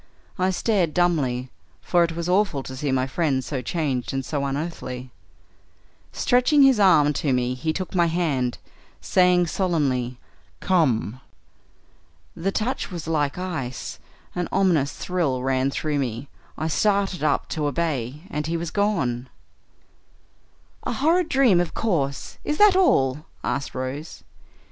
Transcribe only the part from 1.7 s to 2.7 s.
for it was awful